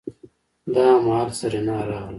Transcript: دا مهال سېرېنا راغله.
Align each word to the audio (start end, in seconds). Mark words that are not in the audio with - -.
دا 0.73 0.85
مهال 1.03 1.29
سېرېنا 1.39 1.77
راغله. 1.89 2.09